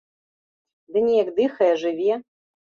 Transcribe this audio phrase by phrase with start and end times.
[0.95, 2.13] Ды неяк дыхае, жыве.